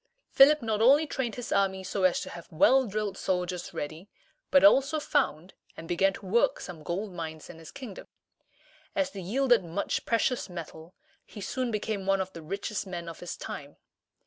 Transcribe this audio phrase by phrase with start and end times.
[0.31, 4.09] Philip not only trained his army so as to have well drilled soldiers ready,
[4.49, 8.07] but also found and began to work some gold mines in his kingdom.
[8.95, 13.19] As they yielded much precious metal, he soon became one of the richest men of
[13.19, 13.77] his time.